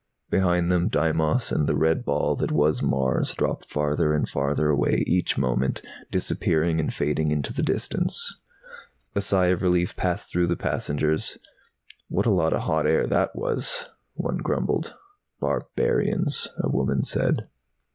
Behind 0.31 0.71
them 0.71 0.87
Deimos 0.87 1.51
and 1.51 1.67
the 1.67 1.75
red 1.75 2.03
ball 2.03 2.35
that 2.37 2.51
was 2.51 2.81
Mars 2.81 3.35
dropped 3.35 3.69
farther 3.69 4.15
and 4.15 4.27
farther 4.27 4.69
away 4.69 5.03
each 5.05 5.37
moment, 5.37 5.83
disappearing 6.09 6.79
and 6.79 6.91
fading 6.91 7.29
into 7.29 7.53
the 7.53 7.61
distance. 7.61 8.41
A 9.13 9.21
sigh 9.21 9.49
of 9.49 9.61
relief 9.61 9.95
passed 9.95 10.31
through 10.31 10.47
the 10.47 10.55
passengers. 10.55 11.37
"What 12.07 12.25
a 12.25 12.31
lot 12.31 12.51
of 12.53 12.61
hot 12.61 12.87
air 12.87 13.05
that 13.05 13.35
was," 13.35 13.91
one 14.15 14.37
grumbled. 14.37 14.95
"Barbarians!" 15.39 16.47
a 16.57 16.67
woman 16.67 17.03
said. 17.03 17.47